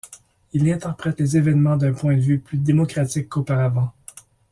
[0.53, 3.93] Il interprète les événements d'un point de vue plus démocratique qu'auparavant.